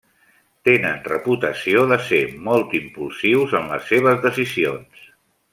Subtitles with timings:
[0.67, 5.09] Tenen reputació de ser molt impulsius en les seves decisions.